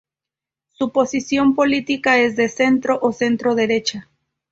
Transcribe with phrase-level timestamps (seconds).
[0.69, 4.09] Su posición política es de centro o centro-derecha.